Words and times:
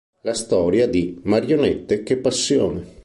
La 0.21 0.33
storia 0.33 0.87
di 0.89 1.19
"Marionette, 1.25 2.01
che 2.01 2.17
passione! 2.17 2.97